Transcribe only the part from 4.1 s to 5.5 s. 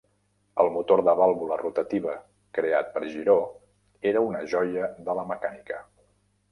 era una joia de la